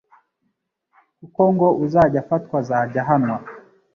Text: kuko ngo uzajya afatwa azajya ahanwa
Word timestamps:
kuko 1.19 1.41
ngo 1.53 1.67
uzajya 1.85 2.19
afatwa 2.23 2.55
azajya 2.61 2.99
ahanwa 3.03 3.37